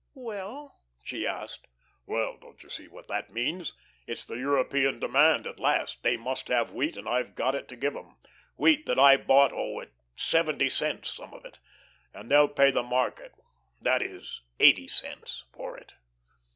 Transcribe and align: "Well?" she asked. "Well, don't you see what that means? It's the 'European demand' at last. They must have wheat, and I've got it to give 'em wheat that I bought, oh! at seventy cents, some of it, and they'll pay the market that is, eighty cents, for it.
"Well?" 0.15 0.81
she 1.03 1.27
asked. 1.27 1.67
"Well, 2.07 2.35
don't 2.39 2.63
you 2.63 2.69
see 2.69 2.87
what 2.87 3.07
that 3.09 3.29
means? 3.29 3.75
It's 4.07 4.25
the 4.25 4.33
'European 4.35 4.99
demand' 4.99 5.45
at 5.45 5.59
last. 5.59 6.01
They 6.01 6.17
must 6.17 6.47
have 6.47 6.71
wheat, 6.73 6.97
and 6.97 7.07
I've 7.07 7.35
got 7.35 7.53
it 7.53 7.67
to 7.67 7.75
give 7.75 7.95
'em 7.95 8.17
wheat 8.57 8.87
that 8.87 8.97
I 8.97 9.15
bought, 9.17 9.53
oh! 9.53 9.79
at 9.79 9.91
seventy 10.15 10.69
cents, 10.71 11.07
some 11.11 11.35
of 11.35 11.45
it, 11.45 11.59
and 12.15 12.31
they'll 12.31 12.47
pay 12.49 12.71
the 12.71 12.81
market 12.81 13.33
that 13.79 14.01
is, 14.01 14.41
eighty 14.59 14.87
cents, 14.87 15.43
for 15.53 15.77
it. 15.77 15.93